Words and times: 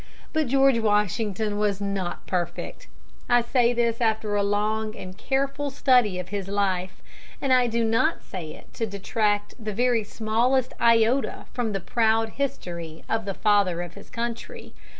But 0.33 0.47
George 0.47 0.79
Washington 0.79 1.59
was 1.59 1.79
not 1.79 2.25
perfect. 2.25 2.87
I 3.29 3.41
say 3.43 3.71
this 3.71 4.01
after 4.01 4.35
a 4.35 4.41
long 4.41 4.95
and 4.95 5.15
careful 5.15 5.69
study 5.69 6.17
of 6.17 6.29
his 6.29 6.47
life, 6.47 7.03
and 7.39 7.53
I 7.53 7.67
do 7.67 7.83
not 7.83 8.23
say 8.23 8.51
it 8.55 8.73
to 8.73 8.87
detract 8.87 9.63
the 9.63 9.73
very 9.75 10.03
smallest 10.03 10.73
iota 10.81 11.45
from 11.53 11.73
the 11.73 11.79
proud 11.79 12.29
history 12.29 13.03
of 13.07 13.25
the 13.25 13.35
Father 13.35 13.83
of 13.83 13.93
his 13.93 14.09
Country. 14.09 14.73